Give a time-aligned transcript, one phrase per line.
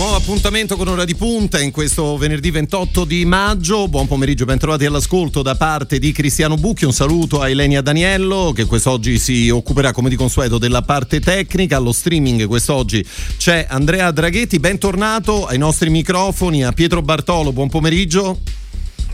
[0.00, 3.86] Nuovo appuntamento con ora di punta in questo venerdì 28 di maggio.
[3.86, 6.86] Buon pomeriggio, bentrovati all'ascolto da parte di Cristiano Bucchi.
[6.86, 11.76] Un saluto a Elenia Daniello che quest'oggi si occuperà come di consueto della parte tecnica.
[11.76, 13.06] Allo streaming quest'oggi
[13.36, 14.58] c'è Andrea Draghetti.
[14.58, 17.52] Bentornato ai nostri microfoni a Pietro Bartolo.
[17.52, 18.38] Buon pomeriggio.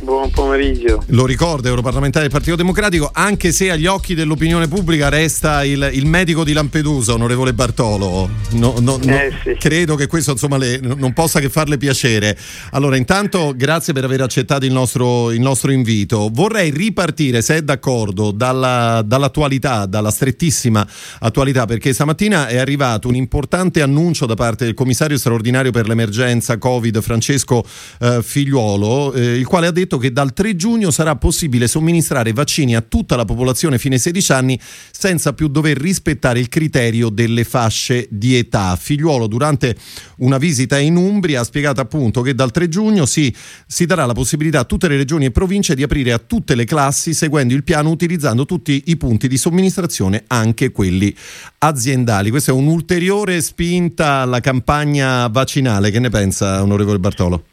[0.00, 1.02] Buon pomeriggio.
[1.09, 6.04] Lo ricorda, europarlamentare del Partito Democratico, anche se agli occhi dell'opinione pubblica resta il, il
[6.04, 8.28] medico di Lampedusa, onorevole Bartolo.
[8.51, 9.54] No, no, no, eh, sì.
[9.59, 12.37] Credo che questo insomma, le, non possa che farle piacere.
[12.73, 16.28] Allora, intanto grazie per aver accettato il nostro, il nostro invito.
[16.30, 20.87] Vorrei ripartire, se è d'accordo, dalla, dall'attualità, dalla strettissima
[21.20, 26.59] attualità, perché stamattina è arrivato un importante annuncio da parte del commissario straordinario per l'emergenza
[26.59, 27.65] Covid, Francesco
[28.01, 32.32] eh, Figliuolo, eh, il quale ha detto detto che dal 3 giugno sarà possibile somministrare
[32.32, 37.09] vaccini a tutta la popolazione fino ai 16 anni senza più dover rispettare il criterio
[37.09, 38.74] delle fasce di età.
[38.76, 39.76] Figliuolo durante
[40.18, 43.34] una visita in Umbria ha spiegato appunto che dal 3 giugno si,
[43.66, 46.65] si darà la possibilità a tutte le regioni e province di aprire a tutte le
[46.65, 51.15] classi seguendo il piano utilizzando tutti i punti di somministrazione, anche quelli
[51.59, 52.30] aziendali.
[52.30, 55.90] Questa è un'ulteriore spinta alla campagna vaccinale.
[55.90, 57.45] Che ne pensa onorevole Bartolo?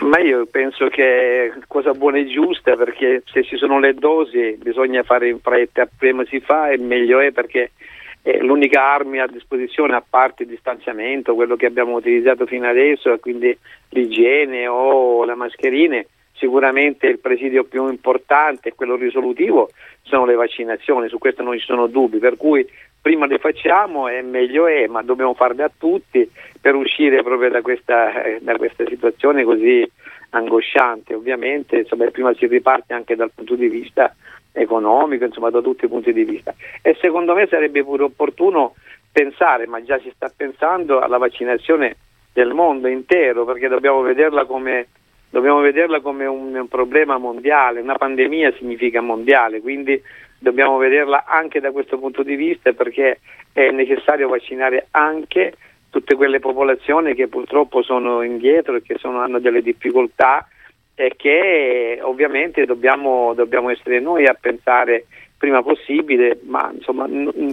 [0.00, 4.56] Ma io penso che è cosa buona e giusta perché se ci sono le dosi
[4.60, 7.72] bisogna fare in fretta, prima si fa e meglio è perché
[8.22, 13.16] è l'unica arma a disposizione a parte il distanziamento, quello che abbiamo utilizzato fino adesso,
[13.18, 13.56] quindi
[13.90, 19.70] l'igiene o le mascherine, sicuramente il presidio più importante quello risolutivo
[20.02, 22.66] sono le vaccinazioni, su questo non ci sono dubbi, per cui
[23.04, 26.26] prima le facciamo e meglio è, ma dobbiamo farle a tutti
[26.58, 29.86] per uscire proprio da questa, eh, da questa situazione così
[30.30, 31.12] angosciante.
[31.12, 34.16] Ovviamente insomma, prima si riparte anche dal punto di vista
[34.52, 36.54] economico, insomma da tutti i punti di vista.
[36.80, 38.74] E secondo me sarebbe pure opportuno
[39.12, 41.96] pensare, ma già si sta pensando, alla vaccinazione
[42.32, 44.86] del mondo intero, perché dobbiamo vederla come,
[45.28, 50.02] dobbiamo vederla come un, un problema mondiale, una pandemia significa mondiale, quindi
[50.44, 53.20] dobbiamo vederla anche da questo punto di vista perché
[53.52, 55.54] è necessario vaccinare anche
[55.88, 60.46] tutte quelle popolazioni che purtroppo sono indietro e che sono, hanno delle difficoltà
[60.94, 65.06] e che ovviamente dobbiamo, dobbiamo essere noi a pensare
[65.36, 67.06] prima possibile, ma insomma...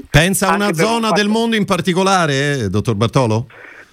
[0.10, 1.22] Pensa a una zona fatto...
[1.22, 3.48] del mondo in particolare, eh, dottor Bartolo?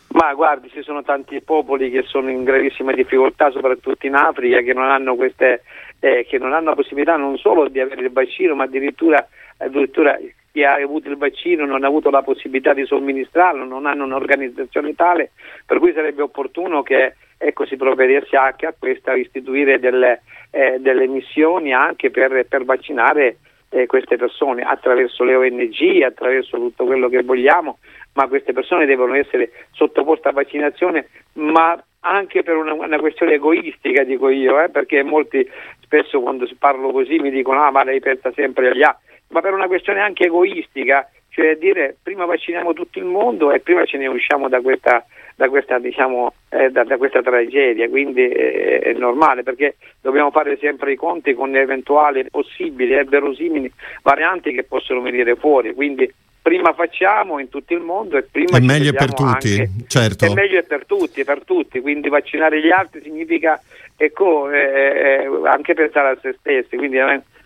[0.08, 4.72] Ma guardi, ci sono tanti popoli che sono in gravissima difficoltà, soprattutto in Africa, che
[4.72, 5.62] non hanno queste
[6.00, 9.26] eh, che non hanno la possibilità non solo di avere il vaccino, ma addirittura,
[9.59, 10.19] addirittura
[10.53, 14.94] chi ha avuto il vaccino non ha avuto la possibilità di somministrarlo, non hanno un'organizzazione
[14.94, 15.31] tale,
[15.64, 20.78] per cui sarebbe opportuno che ecco, si provvedesse anche a questa, a istituire delle, eh,
[20.81, 23.38] delle missioni anche per, per vaccinare
[23.70, 27.78] eh, queste persone attraverso le ONG, attraverso tutto quello che vogliamo,
[28.14, 34.04] ma queste persone devono essere sottoposte a vaccinazione, ma anche per una, una questione egoistica,
[34.04, 35.48] dico io, eh, perché molti
[35.88, 39.54] spesso quando parlo così mi dicono ah ma lei pensa sempre agli altri, ma per
[39.54, 44.06] una questione anche egoistica, cioè dire prima vacciniamo tutto il mondo e prima ce ne
[44.06, 45.04] usciamo da questa,
[45.34, 50.59] da questa, diciamo, eh, da, da questa tragedia, quindi eh, è normale perché dobbiamo fare
[50.59, 53.72] sempre i conti con eventuali possibili e verosimili
[54.03, 58.60] varianti che possono venire fuori, quindi prima facciamo in tutto il mondo e prima è
[58.60, 60.25] meglio per tutti, anche, certo.
[60.25, 63.60] È meglio per tutti, per tutti, quindi vaccinare gli altri significa
[63.98, 66.98] ecco, eh, anche pensare a se stessi, quindi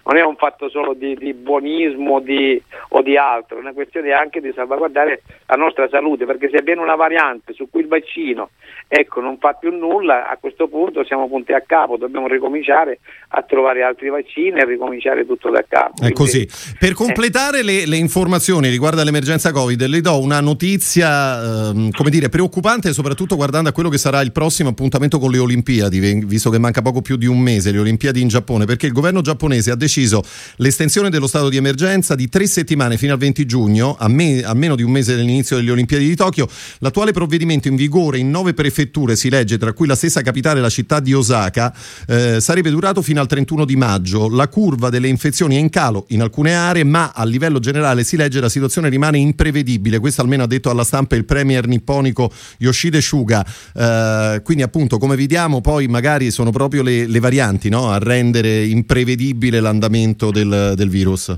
[0.04, 4.12] non è un fatto solo di, di buonismo di, o di altro, è una questione
[4.12, 8.50] anche di salvaguardare la nostra salute, perché se viene una variante su cui il vaccino
[8.88, 12.98] ecco, non fa più nulla, a questo punto siamo punti a capo, dobbiamo ricominciare
[13.28, 16.02] a trovare altri vaccini e ricominciare tutto da capo.
[16.02, 16.48] È così.
[16.78, 16.94] Per eh.
[16.94, 17.62] completare eh.
[17.62, 23.36] le, le, informazioni riguardo all'emergenza Covid, le do una notizia ehm, come dire, preoccupante, soprattutto
[23.36, 27.00] guardando a quello che sarà il prossimo appuntamento con le Olimpiadi, visto che manca poco
[27.00, 30.24] più di un mese, le Olimpiadi in Giappone, perché il governo giapponese ha deciso deciso
[30.56, 34.54] l'estensione dello stato di emergenza di tre settimane fino al 20 giugno, a, me, a
[34.54, 36.48] meno di un mese dall'inizio delle Olimpiadi di Tokyo.
[36.78, 40.70] L'attuale provvedimento in vigore in nove prefetture, si legge, tra cui la stessa capitale, la
[40.70, 41.74] città di Osaka,
[42.06, 44.28] eh, sarebbe durato fino al 31 di maggio.
[44.30, 48.16] La curva delle infezioni è in calo in alcune aree, ma a livello generale si
[48.16, 49.98] legge la situazione rimane imprevedibile.
[49.98, 53.44] Questo almeno ha detto alla stampa il premier nipponico Yoshide Shuga.
[53.74, 57.90] Eh, quindi appunto, come vediamo, poi magari sono proprio le, le varianti no?
[57.90, 61.36] a rendere imprevedibile l'andamento l'andamento del, del virus?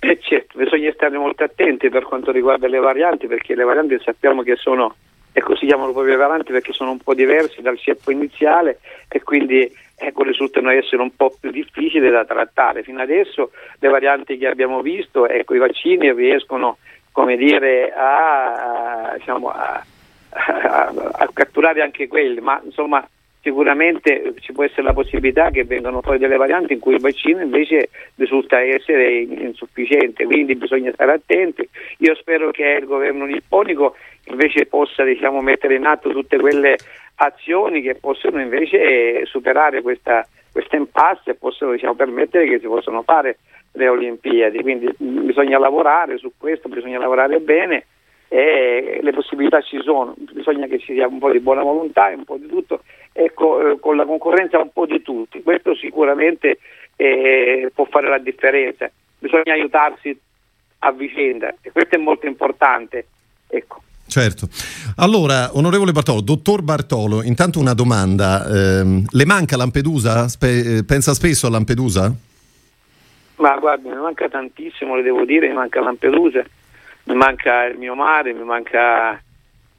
[0.00, 4.42] Eh, certo, bisogna stare molto attenti per quanto riguarda le varianti, perché le varianti sappiamo
[4.42, 4.94] che sono
[5.34, 9.70] ecco, si chiamano proprio varianti perché sono un po' diversi dal ceppo iniziale e quindi
[9.94, 12.82] ecco, risultano essere un po' più difficili da trattare.
[12.82, 16.78] Fino adesso le varianti che abbiamo visto, ecco, i vaccini riescono
[17.12, 19.84] come dire, a, diciamo, a,
[20.30, 23.06] a, a catturare anche quelli, ma insomma
[23.42, 27.42] sicuramente ci può essere la possibilità che vengano poi delle varianti in cui il vaccino
[27.42, 31.68] invece risulta essere insufficiente, quindi bisogna stare attenti.
[31.98, 33.96] Io spero che il governo nipponico
[34.26, 36.76] invece possa diciamo, mettere in atto tutte quelle
[37.16, 43.02] azioni che possono invece superare questa, questa impasse e possono diciamo, permettere che si possano
[43.02, 43.38] fare
[43.72, 44.62] le Olimpiadi.
[44.62, 47.86] Quindi bisogna lavorare su questo, bisogna lavorare bene
[48.32, 52.14] e le possibilità ci sono, bisogna che ci sia un po' di buona volontà e
[52.14, 52.82] un po' di tutto,
[53.12, 56.58] ecco, eh, con la concorrenza un po' di tutti, questo sicuramente
[56.96, 60.18] eh, può fare la differenza, bisogna aiutarsi
[60.78, 63.06] a vicenda e questo è molto importante.
[63.48, 63.82] Ecco.
[64.06, 64.48] Certo.
[64.96, 68.46] Allora, onorevole Bartolo, dottor Bartolo, intanto una domanda.
[68.46, 70.26] Eh, le manca Lampedusa?
[70.28, 72.10] Spe- eh, pensa spesso a Lampedusa?
[73.36, 76.42] Ma guardi, mi manca tantissimo, le devo dire, mi manca Lampedusa
[77.04, 79.20] mi manca il mio mare, mi manca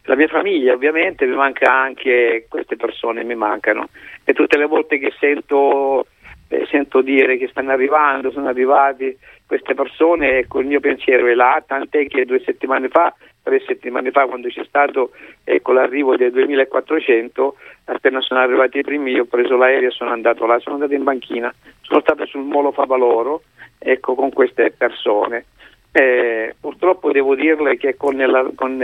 [0.05, 3.89] la mia famiglia ovviamente, mi manca anche queste persone, mi mancano.
[4.23, 6.05] E tutte le volte che sento,
[6.49, 11.33] eh, sento dire che stanno arrivando, sono arrivati queste persone, ecco il mio pensiero è
[11.33, 15.11] là, tant'è che due settimane fa, tre settimane fa, quando c'è stato
[15.43, 17.55] ecco, l'arrivo dei 2400,
[17.85, 21.03] appena sono arrivati i primi, ho preso l'aereo e sono andato là, sono andato in
[21.03, 23.43] banchina, sono stato sul Molo Favaloro
[23.77, 25.45] ecco, con queste persone
[25.94, 28.78] eh, purtroppo devo dirle che con la, con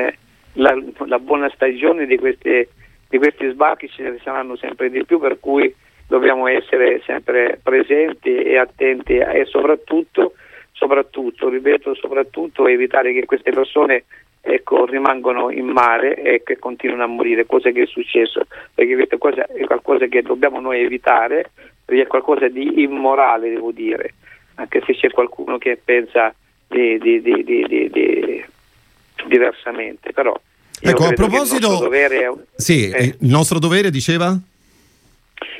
[0.53, 2.69] la, la buona stagione di, queste,
[3.09, 5.73] di questi sbarchi ce ne saranno sempre di più, per cui
[6.07, 10.33] dobbiamo essere sempre presenti e attenti e soprattutto,
[10.71, 14.03] soprattutto ripeto, soprattutto evitare che queste persone
[14.41, 19.17] ecco, rimangono in mare e che continuino a morire, cosa che è successo, perché questa
[19.17, 21.49] cosa è qualcosa che dobbiamo noi evitare,
[21.83, 24.13] perché è qualcosa di immorale, devo dire,
[24.55, 26.33] anche se c'è qualcuno che pensa
[26.69, 28.45] di, di, di,
[29.27, 30.11] diversamente.
[30.13, 30.39] Però
[30.81, 34.37] ecco, a proposito, è, sì, eh, il nostro dovere diceva?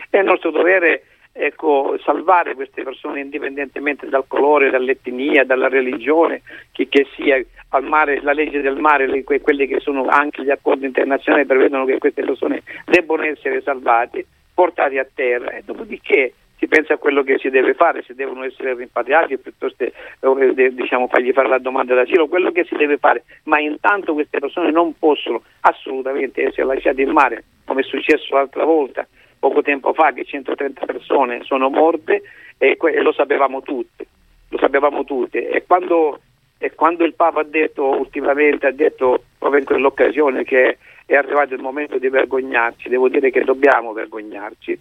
[0.09, 6.41] È il nostro dovere ecco, salvare queste persone indipendentemente dal colore, dall'etnia, dalla religione,
[6.71, 10.49] che, che sia al mare, la legge del mare, le, quelli che sono anche gli
[10.49, 16.67] accordi internazionali prevedono che queste persone debbano essere salvate, portate a terra e dopodiché si
[16.67, 21.31] pensa a quello che si deve fare, se devono essere rimpatriati piuttosto eh, diciamo, fargli
[21.31, 25.41] fare la domanda d'asilo, quello che si deve fare, ma intanto queste persone non possono
[25.61, 29.07] assolutamente essere lasciate in mare, come è successo l'altra volta,
[29.39, 32.23] poco tempo fa, che 130 persone sono morte
[32.57, 34.05] e, e lo sapevamo tutti,
[34.49, 35.37] lo sapevamo tutti.
[35.37, 36.19] E quando,
[36.57, 41.53] e quando il Papa ha detto ultimamente, ha detto proprio in quell'occasione che è arrivato
[41.53, 44.77] il momento di vergognarci, devo dire che dobbiamo vergognarci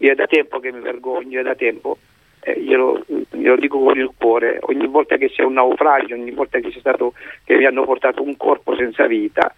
[0.00, 1.98] io è da tempo che mi vergogno, è da tempo,
[2.40, 6.58] eh, glielo, glielo, dico con il cuore, ogni volta che c'è un naufragio, ogni volta
[6.58, 7.12] che, stato,
[7.44, 9.54] che mi hanno portato un corpo senza vita,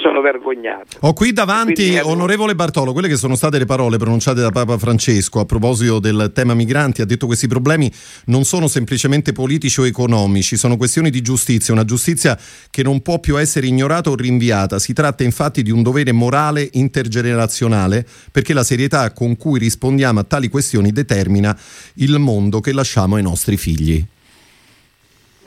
[0.00, 0.96] sono vergognato.
[1.00, 4.78] Ho qui davanti, Quindi, onorevole Bartolo, quelle che sono state le parole pronunciate da Papa
[4.78, 7.00] Francesco a proposito del tema migranti.
[7.00, 7.90] Ha detto che questi problemi
[8.26, 12.38] non sono semplicemente politici o economici, sono questioni di giustizia, una giustizia
[12.70, 14.78] che non può più essere ignorata o rinviata.
[14.78, 20.24] Si tratta infatti di un dovere morale intergenerazionale perché la serietà con cui rispondiamo a
[20.24, 21.56] tali questioni determina
[21.94, 24.04] il mondo che lasciamo ai nostri figli.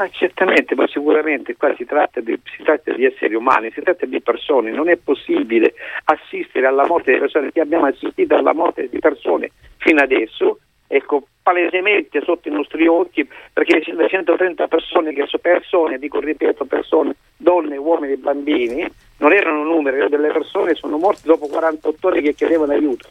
[0.01, 4.08] Ma certamente, ma sicuramente qua si tratta, di, si tratta, di, esseri umani, si tratta
[4.08, 8.89] di persone, non è possibile assistere alla morte di persone, che abbiamo assistito alla morte
[8.89, 15.27] di persone fino adesso, ecco, palesemente sotto i nostri occhi, perché le 130 persone che
[15.27, 18.91] sono persone, dico ripeto, persone, donne, uomini e bambini,
[19.22, 23.08] non erano numeri, erano delle persone sono morte dopo 48 ore che chiedevano aiuto.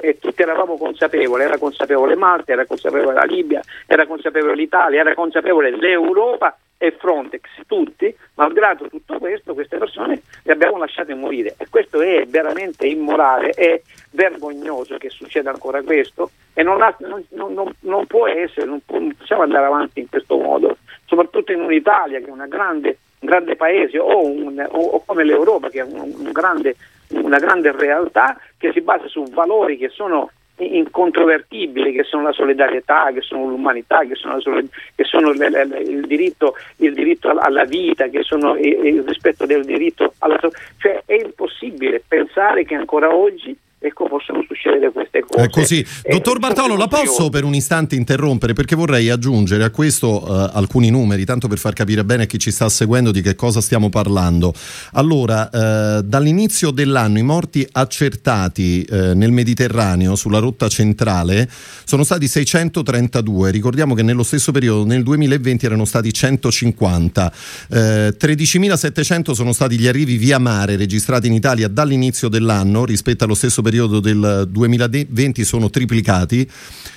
[0.00, 5.14] E tutti eravamo consapevoli, era consapevole Malta, era consapevole la Libia, era consapevole l'Italia, era
[5.14, 11.54] consapevole l'Europa e Frontex, tutti, malgrado tutto questo, queste persone le abbiamo lasciate morire.
[11.56, 13.80] E questo è veramente immorale, è
[14.10, 16.30] vergognoso che succeda ancora questo.
[16.52, 18.80] E non, ha, non, non, non può essere, non,
[19.16, 23.98] possiamo andare avanti in questo modo, soprattutto in un'Italia che è una grande grande paese
[23.98, 26.76] o, un, o, o come l'Europa che è un, grande,
[27.08, 33.10] una grande realtà che si basa su valori che sono incontrovertibili che sono la solidarietà,
[33.12, 38.06] che sono l'umanità, che sono, che sono le, le, il, diritto, il, diritto, alla vita,
[38.06, 40.38] che sono il, il rispetto del diritto alla
[40.78, 45.44] cioè è impossibile pensare che ancora oggi ecco, possono succedere queste cose.
[45.44, 45.86] È così.
[46.08, 50.90] Dottor Bartolo, la posso per un istante interrompere perché vorrei aggiungere a questo uh, alcuni
[50.90, 53.90] numeri, tanto per far capire bene a chi ci sta seguendo di che cosa stiamo
[53.90, 54.54] parlando.
[54.92, 61.48] Allora, uh, dall'inizio dell'anno i morti accertati uh, nel Mediterraneo sulla rotta centrale
[61.84, 63.50] sono stati 632.
[63.50, 67.32] Ricordiamo che nello stesso periodo, nel 2020, erano stati 150.
[67.74, 73.62] 13.700 sono stati gli arrivi via mare registrati in Italia dall'inizio dell'anno rispetto allo stesso
[73.62, 76.48] periodo del 2020 sono triplicati.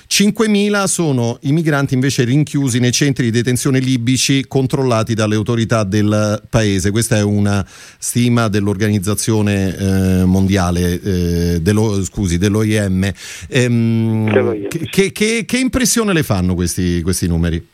[0.08, 6.42] 5.000 sono i migranti invece rinchiusi nei centri di detenzione libici controllati dalle autorità del
[6.48, 6.90] paese.
[6.90, 13.12] Questa è una stima dell'Organizzazione eh, Mondiale, eh, dello, scusi, dell'OIM.
[13.48, 17.66] Ehm, che, che, che, impressione le fanno questi, questi numeri?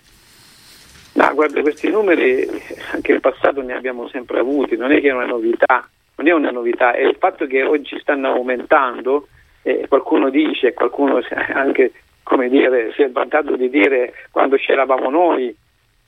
[1.12, 2.48] No, guarda, questi numeri
[2.92, 6.32] anche in passato ne abbiamo sempre avuti, non è che è una novità, non è
[6.32, 9.28] una novità, è il fatto che oggi stanno aumentando,
[9.62, 11.20] eh, qualcuno dice, qualcuno
[11.54, 11.92] anche
[12.22, 15.54] come dire, si è vantato di dire quando c'eravamo noi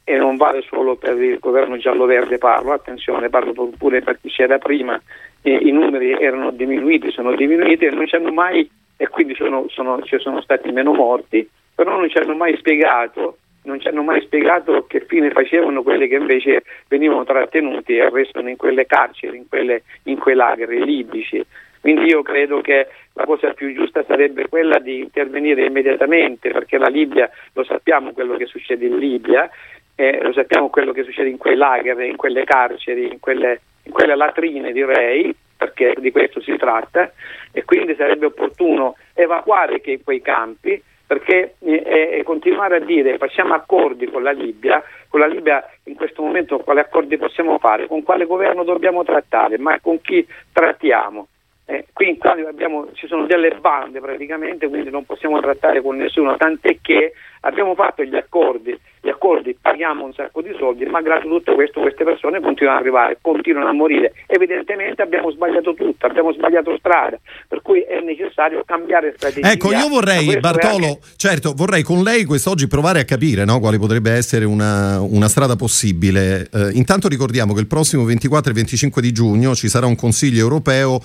[0.09, 4.59] e non vale solo per il governo giallo-verde parlo, attenzione, parlo pure per chi c'era
[4.59, 5.01] prima,
[5.43, 9.67] eh, i numeri erano diminuiti, sono diminuiti e non ci hanno mai, e quindi sono,
[9.69, 14.03] sono, ci sono stati meno morti, però non ci hanno mai spiegato non ci hanno
[14.03, 19.37] mai spiegato che fine facevano quelli che invece venivano trattenuti e restano in quelle carceri,
[19.37, 21.45] in, quelle, in quei lagri libici.
[21.81, 26.89] Quindi io credo che la cosa più giusta sarebbe quella di intervenire immediatamente, perché la
[26.89, 29.49] Libia, lo sappiamo quello che succede in Libia,
[29.95, 33.93] eh, lo sappiamo quello che succede in quei lager, in quelle carceri, in quelle, in
[33.93, 37.13] quelle latrine direi, perché di questo si tratta,
[37.53, 44.23] e quindi sarebbe opportuno evacuare quei campi perché eh, continuare a dire facciamo accordi con
[44.23, 48.65] la Libia, con la Libia in questo momento quali accordi possiamo fare, con quale governo
[48.65, 51.29] dobbiamo trattare, ma con chi trattiamo.
[51.69, 55.97] Eh, qui in Italia abbiamo, ci sono delle bande praticamente, quindi non possiamo trattare con
[55.97, 57.13] nessuno, tant'è che
[57.47, 62.03] abbiamo fatto gli accordi, gli accordi paghiamo un sacco di soldi, malgrado tutto questo queste
[62.03, 64.13] persone continuano ad arrivare, continuano a morire.
[64.27, 69.53] Evidentemente abbiamo sbagliato tutto, abbiamo sbagliato strada, per cui è necessario cambiare strategia.
[69.53, 70.99] Ecco, io vorrei, Bartolo, anche...
[71.17, 75.55] certo, vorrei con lei quest'oggi provare a capire no, quale potrebbe essere una, una strada
[75.55, 76.49] possibile.
[76.53, 80.41] Eh, intanto ricordiamo che il prossimo 24 e 25 di giugno ci sarà un Consiglio
[80.41, 81.01] europeo,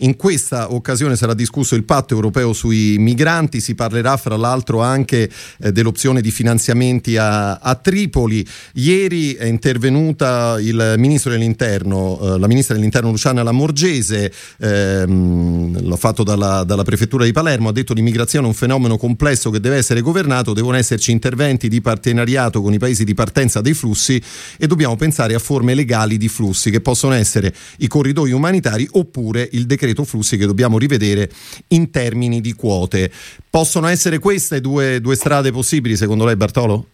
[0.00, 5.28] in questa occasione sarà discusso il patto europeo sui migranti, si parlerà fra l'altro anche
[5.62, 8.44] eh, dell'opzione di finanziamenti a, a, Tripoli.
[8.74, 16.24] Ieri è intervenuta il ministro dell'interno, eh, la ministra dell'interno Luciana Lamorgese, ehm, l'ha fatto
[16.24, 19.76] dalla, dalla, prefettura di Palermo, ha detto che l'immigrazione è un fenomeno complesso che deve
[19.76, 24.20] essere governato, devono esserci interventi di partenariato con i paesi di partenza dei flussi
[24.58, 29.48] e dobbiamo pensare a forme legali di flussi che possono essere i corridoi umanitari oppure
[29.52, 31.30] il decreto flussi che dobbiamo rivedere
[31.68, 33.10] in termini di quote.
[33.48, 36.84] Possono essere queste due, due strade possibili secondo lei Bartolo?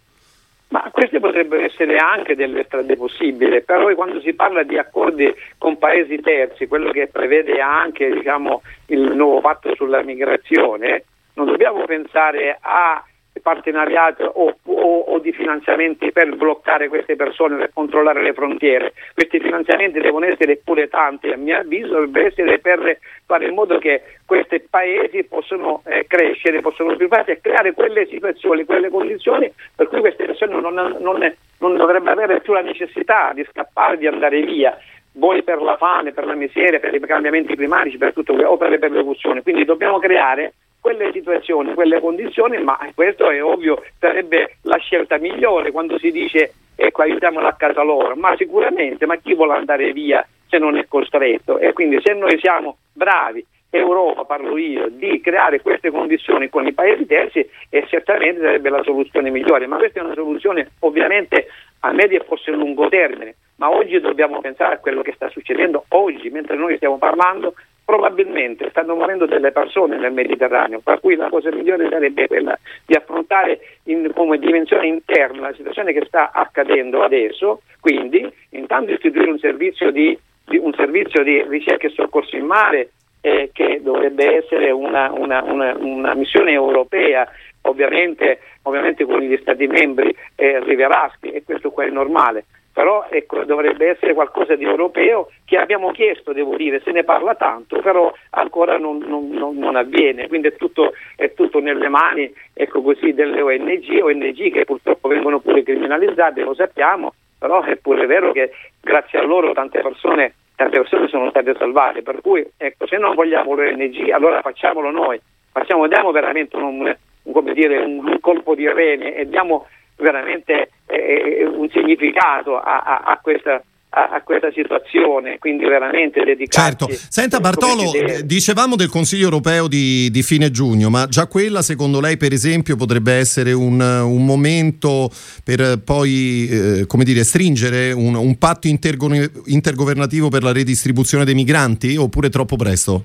[0.69, 5.77] Ma queste potrebbero essere anche delle strade possibili, però quando si parla di accordi con
[5.77, 12.57] paesi terzi, quello che prevede anche diciamo, il nuovo patto sulla migrazione, non dobbiamo pensare
[12.59, 13.05] a
[13.43, 18.93] partenariato o, o, o, di finanziamenti per bloccare queste persone, per controllare le frontiere.
[19.15, 23.79] Questi finanziamenti devono essere pure tanti, a mio avviso, dovrebbero essere per fare in modo
[23.79, 29.89] che questi paesi possano eh, crescere, possano svilupparsi e creare quelle situazioni, quelle condizioni per
[29.89, 34.41] cui queste persone non, non, non dovrebbero avere più la necessità di scappare, di andare
[34.43, 34.77] via
[35.15, 38.71] vuoi per la fame, per la miseria, per i cambiamenti climatici, per tutto, o per
[38.71, 39.43] le persecuzioni.
[39.43, 45.71] Quindi dobbiamo creare quelle situazioni, quelle condizioni, ma questo è ovvio, sarebbe la scelta migliore
[45.71, 50.27] quando si dice ecco aiutiamola a casa loro, ma sicuramente, ma chi vuole andare via
[50.49, 51.59] se non è costretto?
[51.59, 56.73] E quindi se noi siamo bravi Europa, parlo io, di creare queste condizioni con i
[56.73, 61.47] paesi terzi e certamente sarebbe la soluzione migliore, ma questa è una soluzione ovviamente
[61.81, 65.85] a medio e forse lungo termine, ma oggi dobbiamo pensare a quello che sta succedendo
[65.91, 71.29] oggi, mentre noi stiamo parlando, probabilmente stanno morendo delle persone nel Mediterraneo, per cui la
[71.29, 77.03] cosa migliore sarebbe quella di affrontare in, come dimensione interna la situazione che sta accadendo
[77.03, 82.47] adesso, quindi intanto istituire un servizio di, di, un servizio di ricerca e soccorso in
[82.47, 87.29] mare eh, che dovrebbe essere una, una, una, una missione europea.
[87.65, 93.45] Ovviamente, ovviamente, con gli Stati membri eh, riveraschi e questo qua è normale però ecco,
[93.45, 98.13] dovrebbe essere qualcosa di europeo che abbiamo chiesto, devo dire, se ne parla tanto, però
[98.31, 103.13] ancora non, non, non, non avviene, quindi è tutto, è tutto, nelle mani ecco così,
[103.13, 108.53] delle ONG, ONG che purtroppo vengono pure criminalizzate, lo sappiamo, però è pure vero che
[108.81, 113.15] grazie a loro tante persone tante persone sono state salvate, per cui ecco, se non
[113.15, 115.21] vogliamo l'ONG allora facciamolo noi,
[115.53, 119.67] facciamo, diamo veramente un, un, dire, un colpo di rene e diamo
[120.03, 123.63] veramente eh, eh un significato a, a, a questa
[123.95, 126.61] a, questa situazione, quindi veramente dedicarci.
[126.61, 127.91] Certo, senta Bartolo,
[128.25, 132.77] dicevamo del Consiglio europeo di, di, fine giugno, ma già quella secondo lei per esempio
[132.77, 135.11] potrebbe essere un, un momento
[135.45, 141.95] per poi eh, come dire, stringere un, un patto intergovernativo per la redistribuzione dei migranti
[141.97, 143.05] oppure troppo presto?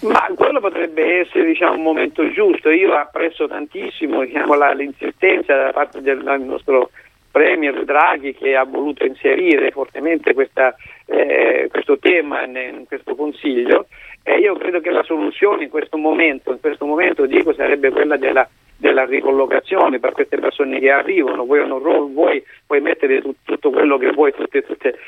[0.00, 0.26] Ma
[0.64, 2.70] potrebbe essere diciamo, un momento giusto.
[2.70, 6.90] Io apprezzo tantissimo diciamo, la, l'insistenza da parte del, del nostro
[7.30, 13.88] Premier Draghi che ha voluto inserire fortemente questa, eh, questo tema in, questo Consiglio
[14.22, 18.16] e io credo che la soluzione in questo momento, in questo momento dico, sarebbe quella
[18.16, 21.66] della della ricollocazione per queste persone che arrivano, vuoi,
[22.12, 24.98] vuoi, vuoi mettere tutto, tutto, quello che vuoi, tutte, tutte,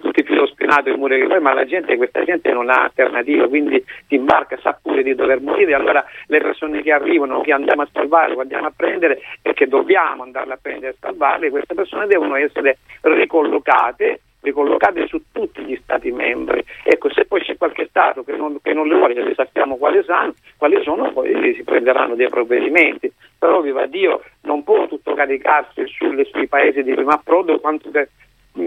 [0.00, 2.84] tutti i filo spinato e muri che vuoi, ma la gente, questa gente non ha
[2.84, 7.52] alternativa, quindi ti imbarca, sa pure di dover morire, allora le persone che arrivano, che
[7.52, 11.50] andiamo a salvare, che andiamo a prendere e che dobbiamo andarle a prendere e salvarle,
[11.50, 16.64] queste persone devono essere ricollocate ricollocate su tutti gli Stati membri.
[16.84, 20.02] Ecco, se poi c'è qualche Stato che non, che non le vuole, che sappiamo quali
[20.02, 23.12] sono, quali sono, poi si prenderanno dei provvedimenti.
[23.38, 28.08] Però, viva Dio, non può tutto caricarsi sulle, sui paesi di primo approdo quanto che,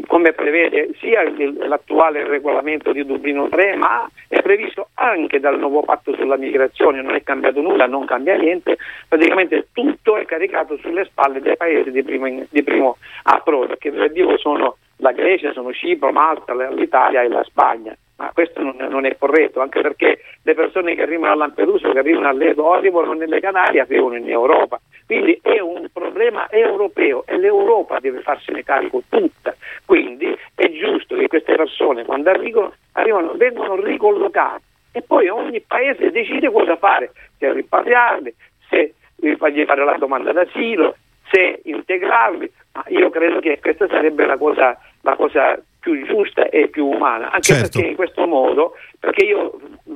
[0.07, 1.23] come prevede sia
[1.67, 7.15] l'attuale regolamento di Dublino 3, ma è previsto anche dal nuovo patto sulla migrazione, non
[7.15, 8.77] è cambiato nulla, non cambia niente,
[9.07, 14.11] praticamente tutto è caricato sulle spalle dei paesi di primo, di primo approdo, che per
[14.11, 17.95] Dio sono la Grecia, sono Cipro, Malta, l'Italia e la Spagna.
[18.15, 22.00] Ma questo non, non, è corretto, anche perché le persone che arrivano a Lampedusa, che
[22.00, 24.79] arrivano a Ledo, arrivano nelle Canarie, arrivano in Europa.
[25.05, 29.55] Quindi è un problema europeo e l'Europa deve farsene carico tutta.
[29.85, 36.12] Quindi è giusto che queste persone, quando arrivano, arrivano vengono ricollocate e poi ogni paese
[36.12, 38.33] decide cosa fare, se rimpatriarli,
[38.69, 38.93] se
[39.38, 40.95] fargli fare la domanda d'asilo,
[41.31, 42.51] se integrarli.
[42.73, 47.29] Ma io credo che questa sarebbe la cosa la cosa più giusta e più umana,
[47.29, 47.69] anche certo.
[47.71, 49.59] perché in questo modo, perché io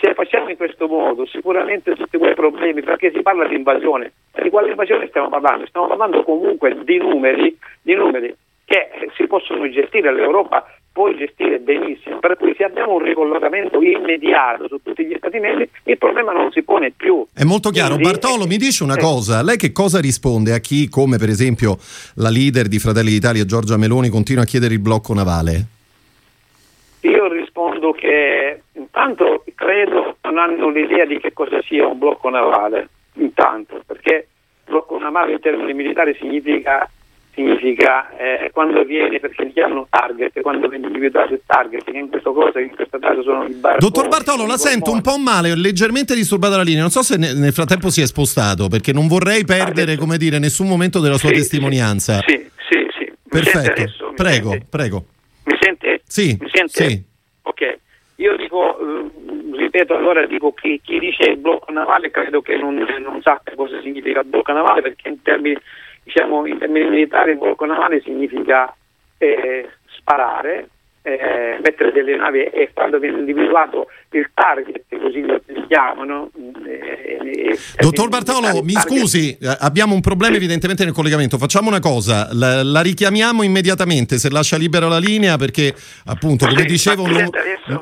[0.00, 4.50] se facciamo in questo modo sicuramente tutti quei problemi, perché si parla di invasione, di
[4.50, 5.66] quale invasione stiamo parlando?
[5.66, 12.20] Stiamo parlando comunque di numeri, di numeri che si possono gestire, l'Europa può gestire benissimo,
[12.20, 16.52] per cui se abbiamo un ricollocamento immediato su tutti gli Stati membri il problema non
[16.52, 17.26] si pone più.
[17.34, 17.94] È molto chiaro.
[17.96, 21.28] Quindi, Bartolo mi dice una eh, cosa, lei che cosa risponde a chi come per
[21.28, 21.78] esempio
[22.16, 25.66] la leader di Fratelli d'Italia Giorgia Meloni continua a chiedere il blocco navale?
[27.00, 32.88] Io rispondo che intanto credo non hanno l'idea di che cosa sia un blocco navale,
[33.14, 34.28] intanto, perché
[34.64, 36.88] blocco navale in termini militari significa
[37.34, 42.08] significa eh, quando viene, perché si chiamano target, quando viene individuato il target, che in
[42.08, 43.78] questo caso, in questo caso sono i barconi.
[43.78, 47.52] Dottor Bartolo, la sento un po' male, leggermente disturbato la linea, non so se nel
[47.52, 51.34] frattempo si è spostato, perché non vorrei perdere, come dire, nessun momento della sua sì,
[51.34, 52.20] testimonianza.
[52.26, 53.12] Sì, sì, sì.
[53.28, 54.66] Perfetto, adesso, prego, sente?
[54.70, 55.04] prego.
[55.44, 56.02] Mi sente?
[56.06, 56.88] Sì, mi sente?
[56.88, 57.02] sì.
[57.42, 57.78] Ok,
[58.16, 59.10] io dico, eh,
[59.56, 64.22] ripeto allora, dico chi, chi dice blocco navale credo che non, non sappia cosa significa
[64.22, 65.58] blocco navale, perché in termini
[66.14, 68.72] diciamo, in termini militari il blocco navale significa
[69.18, 70.68] eh, sparare,
[71.02, 76.30] eh, mettere delle navi e quando viene individuato il target, così lo chiamano.
[76.66, 81.36] Eh, eh Dottor Bartolo, mi scusi, eh, abbiamo un problema evidentemente nel collegamento.
[81.36, 85.74] Facciamo una cosa, la, la, richiamiamo immediatamente se lascia libera la linea perché
[86.06, 87.28] appunto, come dicevo, non,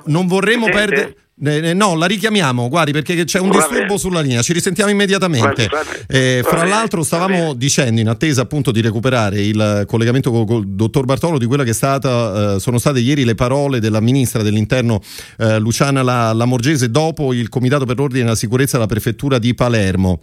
[0.06, 1.16] non vorremmo perdere...
[1.44, 3.98] Eh, no, la richiamiamo, guardi, perché c'è un Va disturbo bene.
[3.98, 5.66] sulla linea, ci risentiamo immediatamente.
[5.66, 6.38] Va bene.
[6.38, 11.04] Eh, fra l'altro stavamo dicendo, in attesa appunto di recuperare il collegamento con il dottor
[11.04, 15.00] Bartolo, di quella che è stata, eh, sono state ieri le parole della ministra dell'interno
[15.38, 16.02] eh, Luciana
[16.32, 20.20] Lamorgese dopo il Comitato per l'Ordine e la Sicurezza della Prefettura di Palermo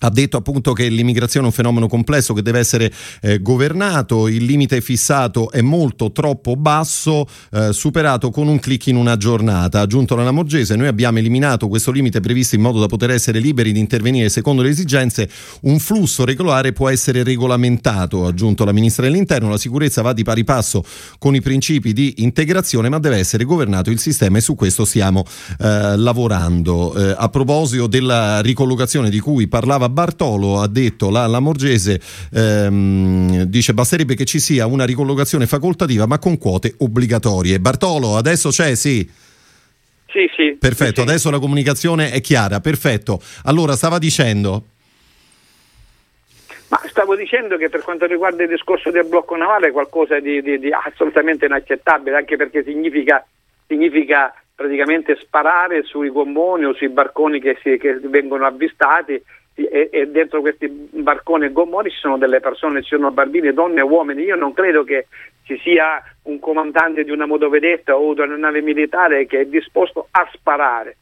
[0.00, 4.44] ha detto appunto che l'immigrazione è un fenomeno complesso che deve essere eh, governato, il
[4.44, 9.78] limite fissato è molto troppo basso, eh, superato con un clic in una giornata.
[9.78, 13.38] Ha aggiunto la Lamorgese, noi abbiamo eliminato questo limite previsto in modo da poter essere
[13.38, 15.28] liberi di intervenire secondo le esigenze,
[15.62, 20.22] un flusso regolare può essere regolamentato, ha aggiunto la Ministra dell'Interno, la sicurezza va di
[20.22, 20.84] pari passo
[21.18, 25.24] con i principi di integrazione ma deve essere governato il sistema e su questo stiamo
[25.58, 26.94] eh, lavorando.
[26.94, 32.00] Eh, a proposito della ricollocazione di cui parlava Brava Bartolo ha detto la, la Morgese
[32.32, 37.60] ehm, dice basterebbe che ci sia una ricollocazione facoltativa ma con quote obbligatorie.
[37.60, 39.08] Bartolo adesso c'è sì.
[40.08, 40.56] Sì, sì.
[40.58, 41.08] Perfetto, sì.
[41.08, 43.20] adesso la comunicazione è chiara, perfetto.
[43.44, 44.64] Allora stava dicendo
[46.68, 50.40] Ma stavo dicendo che per quanto riguarda il discorso del blocco navale è qualcosa di,
[50.42, 53.24] di, di assolutamente inaccettabile, anche perché significa,
[53.66, 59.22] significa, praticamente sparare sui gommoni o sui barconi che, si, che vengono avvistati
[59.56, 63.80] e, e, dentro questi barconi e gommoni ci sono delle persone, ci sono bambini, donne
[63.80, 64.22] e uomini.
[64.22, 65.06] Io non credo che
[65.44, 70.08] ci sia un comandante di una motovedetta o di una nave militare che è disposto
[70.10, 70.96] a sparare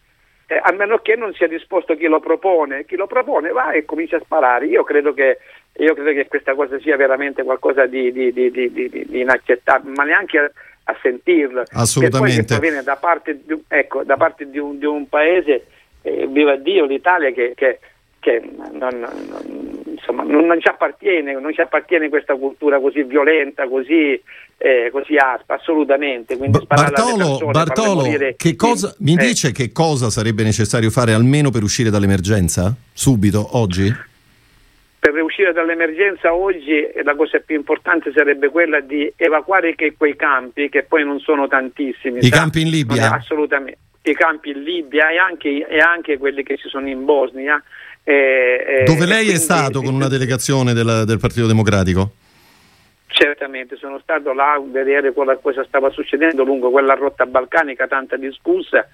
[0.47, 3.85] eh, a meno che non sia disposto chi lo propone, chi lo propone va e
[3.85, 4.67] comincia a sparare.
[4.67, 5.39] Io credo che,
[5.79, 10.39] io credo che questa cosa sia veramente qualcosa di, di, di, di inaccettabile, ma neanche
[10.39, 10.51] a,
[10.85, 11.63] a sentirlo.
[11.73, 12.43] Assolutamente.
[12.43, 15.67] Che proviene da parte, ecco, da parte di, un, un, paese,
[16.03, 17.79] eh, viva Dio, l'Italia, che, che,
[18.25, 18.41] che
[18.73, 24.19] non, non, insomma, non, ci appartiene, non ci appartiene questa cultura così violenta, così
[24.57, 26.39] eh, così aspa, assolutamente.
[26.39, 29.17] Quindi Bartolo, persone, Bartolo che cosa, mi eh.
[29.17, 32.75] dice che cosa sarebbe necessario fare almeno per uscire dall'emergenza?
[32.95, 33.93] Subito, oggi?
[34.99, 40.85] Per uscire dall'emergenza oggi la cosa più importante sarebbe quella di evacuare quei campi, che
[40.85, 42.21] poi non sono tantissimi.
[42.21, 42.39] I sa?
[42.39, 43.13] campi in Libia?
[43.13, 43.81] Assolutamente.
[44.01, 47.63] I campi in Libia e anche, e anche quelli che ci sono in Bosnia.
[48.05, 52.11] Eh, eh Dove lei quindi, è stato con una delegazione del, del Partito Democratico?
[53.07, 58.87] Certamente, sono stato là a vedere cosa stava succedendo lungo quella rotta balcanica tanta discussa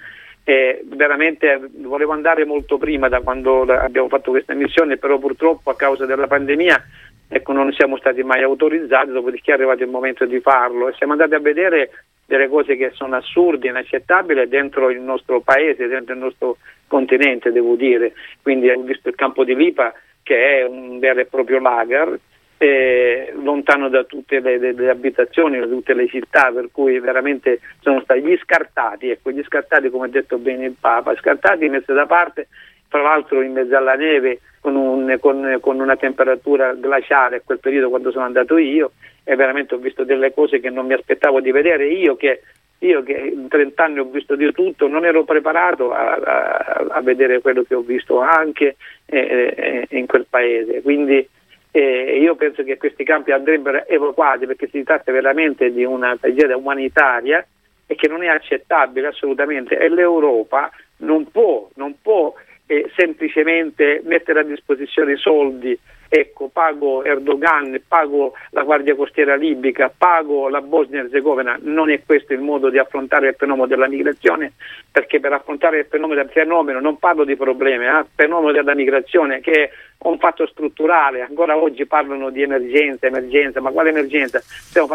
[0.44, 5.76] e veramente volevo andare molto prima da quando abbiamo fatto questa missione, però purtroppo a
[5.76, 6.84] causa della pandemia
[7.28, 11.12] ecco, non siamo stati mai autorizzati, dopodiché è arrivato il momento di farlo e siamo
[11.12, 11.90] andati a vedere
[12.26, 16.58] delle cose che sono assurde, inaccettabili dentro il nostro paese, dentro il nostro
[16.90, 18.12] continente, devo dire.
[18.42, 22.18] Quindi ho visto il campo di Lipa che è un vero e proprio lager
[22.62, 27.60] eh, lontano da tutte le, le, le, abitazioni, da tutte le città, per cui veramente
[27.80, 31.94] sono stati gli scartati, ecco, gli scartati come ha detto bene il Papa, scartati messi
[31.94, 32.48] da parte,
[32.88, 37.60] tra l'altro in mezzo alla neve con, un, con, con una temperatura glaciale a quel
[37.60, 38.92] periodo quando sono andato io
[39.24, 42.42] e veramente ho visto delle cose che non mi aspettavo di vedere, io che
[42.80, 47.00] io che in 30 anni ho visto di tutto, non ero preparato a, a, a
[47.02, 50.82] vedere quello che ho visto anche eh, eh, in quel paese.
[50.82, 51.28] Quindi
[51.72, 56.56] e io penso che questi campi andrebbero evacuati perché si tratta veramente di una tragedia
[56.56, 57.46] umanitaria
[57.86, 62.34] e che non è accettabile assolutamente e l'Europa non può, non può
[62.70, 65.76] eh, semplicemente mettere a disposizione soldi.
[66.08, 72.32] Ecco, pago Erdogan, pago la Guardia Costiera Libica, pago la Bosnia Herzegovina, non è questo
[72.32, 74.52] il modo di affrontare il fenomeno della migrazione,
[74.92, 78.74] perché per affrontare il fenomeno del fenomeno non parlo di problemi, eh, il fenomeno della
[78.74, 84.42] migrazione che è un fatto strutturale, ancora oggi parlano di emergenza, emergenza, ma quale emergenza?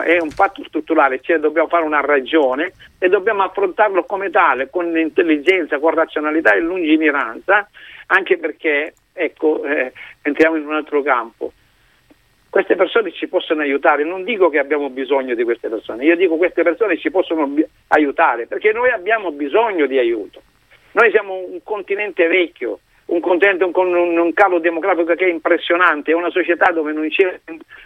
[0.03, 4.97] È un fatto strutturale, cioè dobbiamo fare una ragione e dobbiamo affrontarlo come tale, con
[4.97, 7.69] intelligenza, con razionalità e lungimiranza,
[8.07, 11.53] anche perché ecco, eh, entriamo in un altro campo.
[12.55, 16.35] Queste persone ci possono aiutare, non dico che abbiamo bisogno di queste persone, io dico
[16.35, 17.53] che queste persone ci possono
[17.89, 20.41] aiutare perché noi abbiamo bisogno di aiuto.
[20.93, 26.11] Noi siamo un continente vecchio, un continente con un, un, calo demografico che è impressionante,
[26.11, 27.41] è una società dove non c'è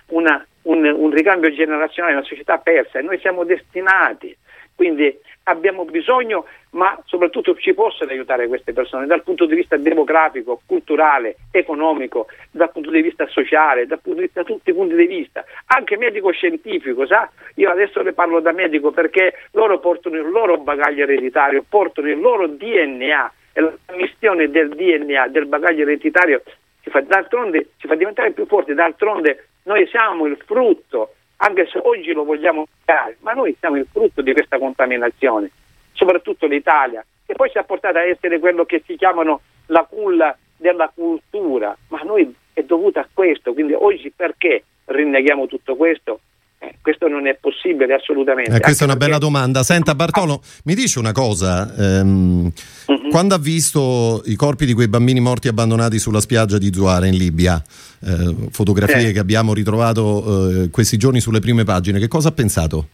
[0.10, 4.38] una, un, un ricambio generazionale, è una società persa e noi siamo destinati.
[4.80, 5.14] Quindi
[5.44, 11.36] abbiamo bisogno, ma soprattutto ci possono aiutare queste persone dal punto di vista demografico, culturale,
[11.52, 15.44] economico, dal punto di vista sociale, dal punto di vista, tutti i punti di vista,
[15.66, 17.30] anche medico-scientifico, sa?
[17.56, 22.22] Io adesso ne parlo da medico perché loro portano il loro bagaglio ereditario, portano il
[22.22, 26.42] loro DNA e la missione del DNA, del bagaglio ereditario
[26.84, 32.12] ci fa, ci fa diventare più forti, d'altronde noi siamo il frutto anche se oggi
[32.12, 35.52] lo vogliamo negare, ma noi siamo il frutto di questa contaminazione,
[35.94, 40.36] soprattutto l'Italia, che poi ci ha portato a essere quello che si chiamano la culla
[40.58, 46.20] della cultura, ma noi è dovuta a questo, quindi oggi perché rinneghiamo tutto questo?
[46.62, 48.58] Eh, questo non è possibile assolutamente.
[48.58, 49.64] Eh, questa è una bella domanda.
[49.64, 52.52] Senta Bartolo, mi dice una cosa, ehm,
[52.86, 53.10] uh-huh.
[53.10, 57.16] quando ha visto i corpi di quei bambini morti abbandonati sulla spiaggia di Zuara in
[57.16, 57.64] Libia,
[58.04, 59.14] eh, fotografie sì.
[59.14, 62.88] che abbiamo ritrovato eh, questi giorni sulle prime pagine, che cosa ha pensato?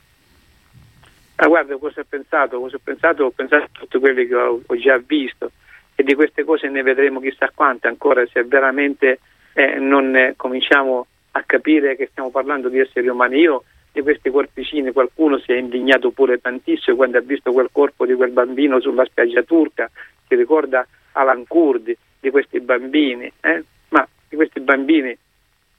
[1.37, 2.59] Ah, guarda, cosa ho pensato?
[2.59, 3.23] Cosa ho pensato?
[3.23, 5.51] Ho pensato a tutte quelle che ho, ho, già visto
[5.95, 9.19] e di queste cose ne vedremo chissà quante ancora se veramente
[9.53, 13.39] eh, non cominciamo a capire che stiamo parlando di esseri umani.
[13.39, 18.05] Io di questi corpicini qualcuno si è indignato pure tantissimo quando ha visto quel corpo
[18.05, 19.89] di quel bambino sulla spiaggia turca,
[20.27, 23.63] si ricorda Alan Kurdi, di questi bambini, eh?
[23.89, 25.17] ma di questi bambini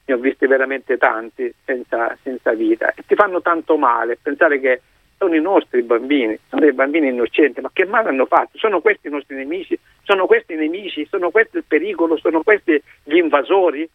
[0.05, 4.81] ne ho visti veramente tanti senza, senza vita e ti fanno tanto male pensare che
[5.17, 8.57] sono i nostri bambini, sono dei bambini innocenti, ma che male hanno fatto?
[8.57, 9.77] Sono questi i nostri nemici?
[10.03, 11.05] Sono questi i nemici?
[11.09, 12.17] Sono questi il pericolo?
[12.17, 13.89] Sono questi gli invasori?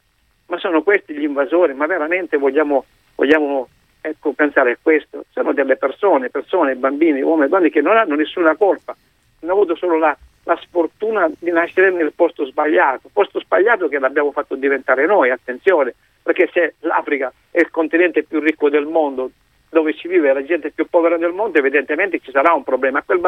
[0.52, 2.84] Ma sono questi gli invasori, ma veramente vogliamo,
[3.14, 3.68] vogliamo
[4.02, 5.24] ecco, pensare a questo?
[5.30, 8.94] Sono delle persone, persone, bambini, uomini e donne che non hanno nessuna colpa,
[9.40, 14.30] hanno avuto solo la, la sfortuna di nascere nel posto sbagliato, posto sbagliato che l'abbiamo
[14.30, 19.30] fatto diventare noi, attenzione, perché se l'Africa è il continente più ricco del mondo,
[19.70, 23.00] dove ci vive la gente più povera del mondo, evidentemente ci sarà un problema.
[23.00, 23.20] Quel,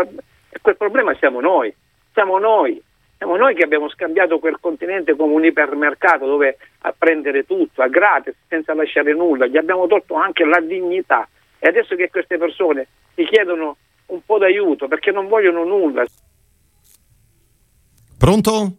[0.61, 1.75] quel problema siamo noi,
[2.13, 2.79] siamo noi,
[3.17, 7.89] siamo noi che abbiamo scambiato quel continente come un ipermercato dove a prendere tutto, a
[7.89, 11.29] gratis, senza lasciare nulla, gli abbiamo tolto anche la dignità.
[11.59, 16.05] E adesso che queste persone ti chiedono un po' d'aiuto perché non vogliono nulla.
[18.19, 18.77] Pronto?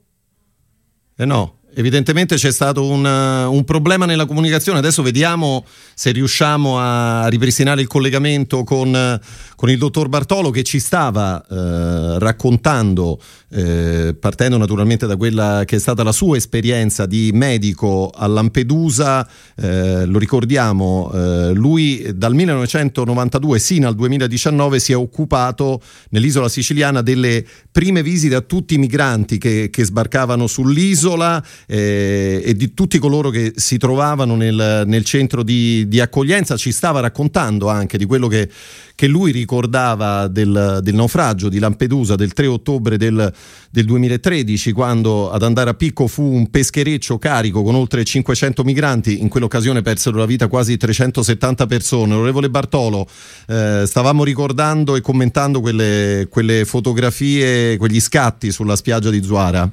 [1.18, 4.80] Eh no, evidentemente c'è stato un, un, problema nella comunicazione.
[4.80, 9.20] Adesso vediamo se riusciamo a ripristinare il collegamento con,
[9.56, 15.76] con il dottor Bartolo che ci stava eh, raccontando, eh, partendo naturalmente da quella che
[15.76, 19.28] è stata la sua esperienza di medico a Lampedusa.
[19.56, 27.02] Eh, lo ricordiamo, eh, lui dal 1992 sino al 2019 si è occupato nell'isola siciliana
[27.02, 33.00] delle prime visite a tutti i migranti che, che sbarcavano sull'isola eh, e di tutti
[33.00, 36.58] coloro che si trovavano nel, nel centro di, di, accoglienza.
[36.58, 38.50] Ci stava raccontando anche di quello che,
[38.94, 43.32] che lui ricordava del, del, naufragio di Lampedusa del 3 ottobre del,
[43.70, 49.22] del 2013, quando ad andare a picco fu un peschereccio carico con oltre 500 migranti.
[49.22, 52.14] In quell'occasione persero la vita quasi 370 persone.
[52.14, 53.08] Onorevole Bartolo,
[53.48, 59.70] eh, stavamo ricordando e commentando quelle, quelle fotografie, quegli scatti sulla spiaggia di Zuara.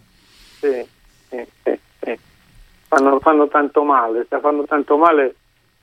[0.61, 0.92] Sì
[2.93, 5.35] fanno, fanno tanto male, fanno tanto male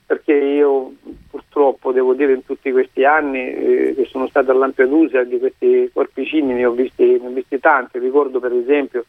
[0.06, 0.92] perché io
[1.28, 5.90] purtroppo devo dire in tutti questi anni eh, che sono stato a Lampedusa di questi
[5.92, 9.04] corpicini ne ho visti, ne ho visti tanti, ricordo per esempio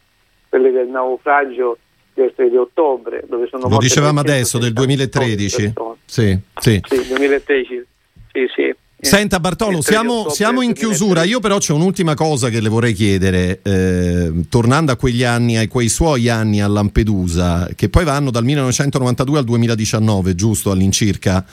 [0.50, 1.78] quelli del naufragio
[2.14, 5.74] del 3 di ottobre dove sono Lo dicevamo adesso del 2013.
[6.06, 6.82] Sì, sì.
[6.84, 7.86] sì, 2013.
[8.32, 8.76] Sì, sì.
[9.04, 13.60] Senta Bartolo, siamo, siamo, in chiusura, io però c'è un'ultima cosa che le vorrei chiedere,
[13.64, 18.44] eh, tornando a quegli anni, a quei suoi anni a Lampedusa, che poi vanno dal
[18.44, 21.44] 1992 al 2019, giusto all'incirca?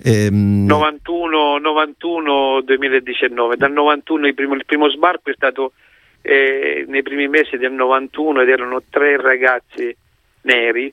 [0.00, 0.64] Ehm...
[0.66, 5.72] 91, 91 2019, dal 91 il primo, il primo sbarco è stato
[6.22, 9.94] eh, nei primi mesi del 91 ed erano tre ragazzi
[10.42, 10.92] neri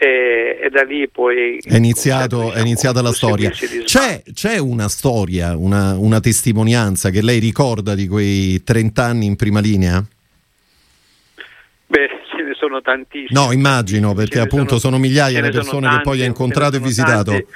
[0.00, 3.50] e, e, da lì poi è, iniziato, è iniziata la storia.
[3.50, 9.34] C'è, c'è, una storia, una, una, testimonianza che lei ricorda di quei 30 anni in
[9.34, 10.00] prima linea?
[11.86, 13.40] Beh, ce ne sono tantissime.
[13.40, 16.80] No, immagino, perché appunto sono, sono, migliaia le persone tante, che poi ha incontrato e
[16.80, 17.32] visitato.
[17.32, 17.46] Eh,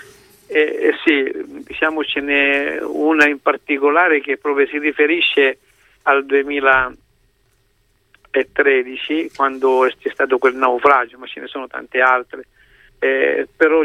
[0.48, 1.32] eh, sì,
[1.64, 5.58] diciamo ce n'è una in particolare che proprio si riferisce
[6.02, 6.92] al 2000
[8.32, 12.46] 2013 quando c'è stato quel naufragio, ma ce ne sono tante altre.
[12.98, 13.82] Eh, però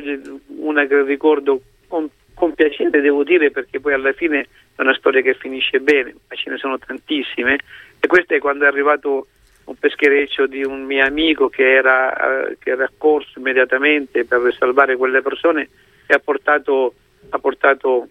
[0.59, 5.21] una che ricordo con, con, piacere devo dire perché poi alla fine è una storia
[5.21, 7.57] che finisce bene, ma ce ne sono tantissime
[7.99, 9.27] e questa è quando è arrivato
[9.65, 14.95] un peschereccio di un mio amico che era, eh, che era accorso immediatamente per salvare
[14.95, 15.67] quelle persone
[16.05, 16.93] e ha portato,
[17.29, 18.07] ha portato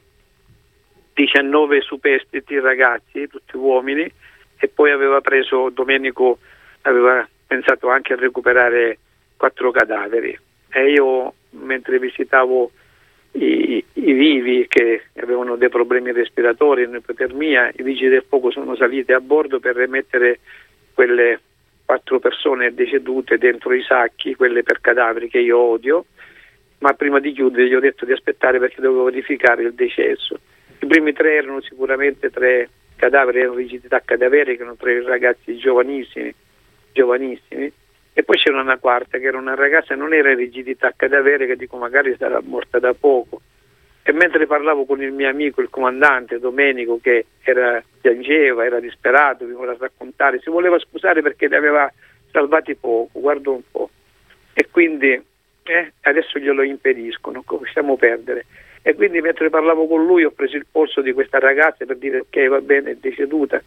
[1.15, 4.13] 19 superstiti ragazzi, tutti uomini,
[4.59, 6.39] e poi aveva preso Domenico
[6.83, 8.99] aveva pensato anche a recuperare
[9.37, 10.39] quattro cadaveri
[10.71, 12.71] e io mentre visitavo
[13.33, 19.13] i, i vivi che avevano dei problemi respiratori, un'ipotermia, i vigili del fuoco sono saliti
[19.13, 20.41] a bordo per rimettere
[20.95, 21.41] quelle
[21.85, 26.07] quattro persone decedute dentro i sacchi, quelle per cadaveri che io odio,
[26.79, 30.39] ma prima di chiudere gli ho detto di aspettare perché dovevo verificare il decesso.
[30.81, 36.35] I primi tre erano sicuramente tre cadaveri erano rigidità cadaveriche, erano tre ragazzi giovanissimi,
[36.93, 37.73] giovanissimi,
[38.13, 42.17] e poi c'era una quarta che era una ragazza, non era rigidità cadaverica, dico magari
[42.19, 43.43] sarà morta da poco.
[44.03, 49.45] E mentre parlavo con il mio amico, il comandante Domenico, che era, piangeva, era disperato,
[49.45, 51.93] mi voleva raccontare, si voleva scusare perché li aveva
[52.31, 53.91] salvati poco, guardo un po'.
[54.55, 58.47] E quindi eh, adesso glielo impediscono, possiamo perdere.
[58.87, 62.21] E quindi mentre parlavo con lui ho preso il polso di questa ragazza per dire
[62.21, 63.61] ok va bene, è deceduta,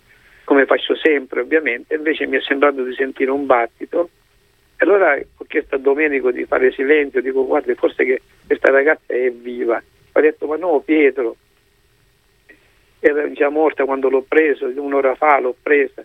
[0.45, 4.11] come faccio sempre ovviamente, invece mi è sembrato di sentire un battito.
[4.77, 9.13] E allora ho chiesto a Domenico di fare silenzio, dico guarda forse che questa ragazza
[9.13, 9.83] è viva.
[10.13, 11.35] Ha detto ma no Pietro,
[13.01, 16.01] era già morta quando l'ho preso, un'ora fa l'ho presa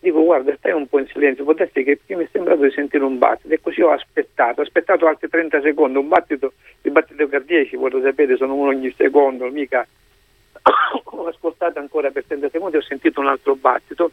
[0.00, 3.04] dico guarda stai un po' in silenzio, può essere che mi è sembrato di sentire
[3.04, 7.26] un battito e così ho aspettato, ho aspettato altri 30 secondi, un battito, i battiti
[7.28, 9.86] cardiaci, voi lo sapete, sono uno ogni secondo, mica
[11.04, 14.10] ho ascoltato ancora per 30 secondi, ho sentito un altro battito,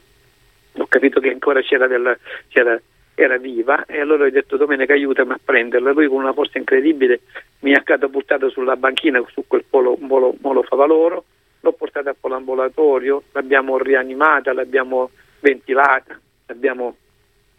[0.75, 2.17] ho capito che ancora c'era, del,
[2.47, 2.79] c'era
[3.15, 5.91] era viva e allora ho detto Domenica aiutami a prenderla.
[5.91, 7.21] Lui con una forza incredibile
[7.59, 11.23] mi ha catapultato sulla banchina su quel polo, molo, molo favaloro,
[11.59, 15.11] l'ho portata a polambulatorio, l'abbiamo rianimata, l'abbiamo
[15.43, 16.95] ventilata, l'abbiamo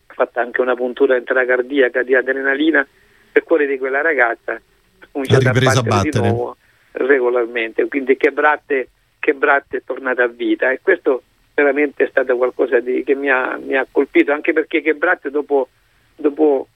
[0.06, 2.86] fatta anche una puntura intracardiaca di adrenalina
[3.30, 4.52] per cuore di quella ragazza.
[4.52, 6.56] Ha cominciato a battere, a battere, di nuovo
[6.92, 10.70] regolarmente, quindi che Bratte, che Bratte è tornata a vita.
[10.70, 11.22] E questo
[11.54, 15.30] veramente è stato qualcosa di, che mi ha, mi ha, colpito, anche perché che Bratte
[15.30, 15.68] dopo,
[16.16, 16.66] dopo,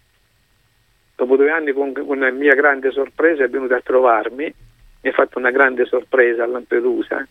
[1.17, 4.53] dopo due anni con, con una mia grande sorpresa è venuta a trovarmi,
[5.01, 7.27] mi ha fatto una grande sorpresa a Lampedusa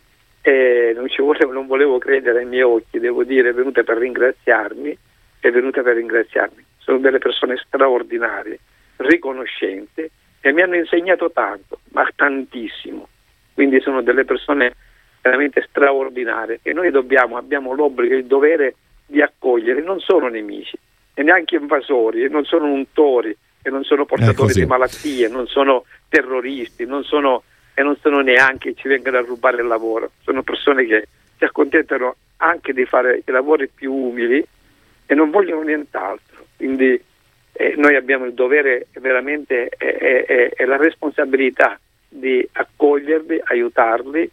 [0.47, 4.97] e non, volevo, non volevo credere ai miei occhi, devo dire, è venuta per ringraziarmi,
[5.41, 6.63] è venuta per ringraziarmi.
[6.77, 8.57] Sono delle persone straordinarie,
[8.95, 13.09] riconoscenti e mi hanno insegnato tanto, ma tantissimo.
[13.53, 14.73] Quindi sono delle persone
[15.21, 20.77] veramente straordinarie e noi dobbiamo, abbiamo l'obbligo e il dovere di accogliere, non sono nemici
[21.13, 25.83] e neanche invasori, e non sono untori, e non sono portatori di malattie, non sono
[26.07, 27.43] terroristi, non sono,
[27.77, 32.15] e non sono neanche ci vengono a rubare il lavoro, sono persone che si accontentano
[32.37, 34.43] anche di fare i lavori più umili
[35.05, 36.47] e non vogliono nient'altro.
[36.55, 36.99] Quindi
[37.51, 44.27] eh, noi abbiamo il dovere veramente e la responsabilità di accoglierli, aiutarli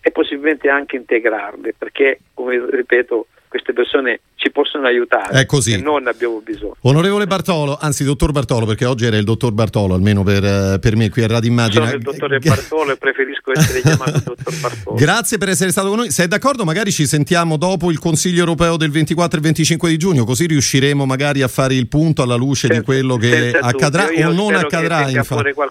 [0.00, 5.74] e possibilmente anche integrarli, perché come ripeto queste persone ci possono aiutare È così.
[5.74, 6.74] e non abbiamo bisogno.
[6.80, 10.96] Onorevole Bartolo, anzi dottor Bartolo, perché oggi era il dottor Bartolo, almeno per, eh, per
[10.96, 11.84] me qui a Radio Immagina.
[11.84, 14.96] Sono il dottore Bartolo e preferisco essere chiamato dottor Bartolo.
[14.96, 16.10] Grazie per essere stato con noi.
[16.10, 19.98] Se è d'accordo magari ci sentiamo dopo il Consiglio europeo del 24 e 25 di
[19.98, 24.06] giugno, così riusciremo magari a fare il punto alla luce senza, di quello che accadrà
[24.06, 25.10] o non accadrà.
[25.10, 25.52] Infatti.
[25.52, 25.70] Qual-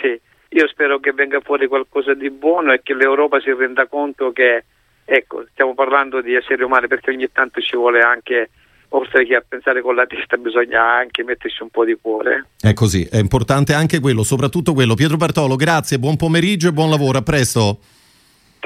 [0.00, 0.18] sì,
[0.58, 4.64] io spero che venga fuori qualcosa di buono e che l'Europa si renda conto che
[5.04, 8.50] ecco, stiamo parlando di esseri umani perché ogni tanto ci vuole anche
[8.94, 12.46] oltre che a pensare con la testa bisogna anche metterci un po' di cuore.
[12.60, 14.94] È così, è importante anche quello, soprattutto quello.
[14.94, 17.78] Pietro Bartolo, grazie, buon pomeriggio e buon lavoro, a presto.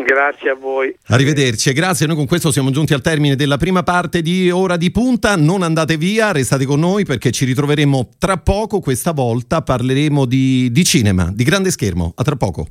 [0.04, 0.94] Grazie a voi.
[1.06, 2.06] Arrivederci e grazie.
[2.06, 5.36] Noi con questo siamo giunti al termine della prima parte di Ora di Punta.
[5.36, 8.80] Non andate via, restate con noi perché ci ritroveremo tra poco.
[8.80, 12.12] Questa volta parleremo di, di cinema, di grande schermo.
[12.14, 12.66] A tra poco.